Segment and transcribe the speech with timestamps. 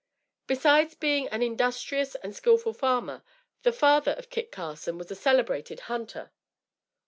[0.47, 3.21] Besides being an industrious and skillful farmer,
[3.61, 6.31] the father of Kit Carson was a celebrated hunter.